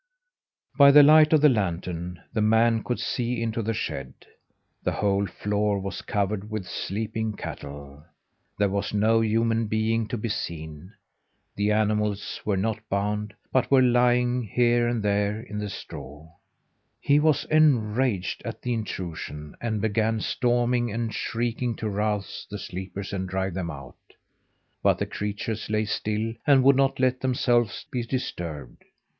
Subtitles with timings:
[0.79, 4.15] By the light of the lantern the man could see into the shed.
[4.81, 8.05] The whole floor was covered with sleeping cattle.
[8.57, 10.93] There was no human being to be seen;
[11.55, 16.31] the animals were not bound, but were lying, here and there, in the straw.
[16.99, 23.13] He was enraged at the intrusion and began storming and shrieking to rouse the sleepers
[23.13, 23.97] and drive them out.
[24.81, 28.83] But the creatures lay still and would not let themselves be disturbed.